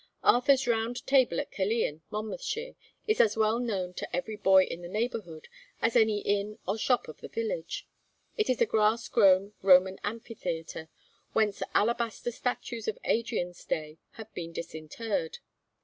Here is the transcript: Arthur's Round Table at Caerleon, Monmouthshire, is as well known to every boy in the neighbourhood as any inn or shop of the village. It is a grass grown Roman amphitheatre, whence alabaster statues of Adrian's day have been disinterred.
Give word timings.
Arthur's 0.23 0.65
Round 0.65 1.05
Table 1.05 1.39
at 1.39 1.51
Caerleon, 1.51 2.01
Monmouthshire, 2.09 2.73
is 3.05 3.21
as 3.21 3.37
well 3.37 3.59
known 3.59 3.93
to 3.93 4.15
every 4.15 4.35
boy 4.35 4.63
in 4.63 4.81
the 4.81 4.87
neighbourhood 4.87 5.47
as 5.79 5.95
any 5.95 6.21
inn 6.21 6.57
or 6.67 6.75
shop 6.79 7.07
of 7.07 7.21
the 7.21 7.27
village. 7.27 7.87
It 8.35 8.49
is 8.49 8.59
a 8.59 8.65
grass 8.65 9.07
grown 9.07 9.53
Roman 9.61 9.99
amphitheatre, 10.03 10.89
whence 11.33 11.61
alabaster 11.75 12.31
statues 12.31 12.87
of 12.87 12.97
Adrian's 13.03 13.63
day 13.63 13.99
have 14.13 14.33
been 14.33 14.51
disinterred. 14.53 15.37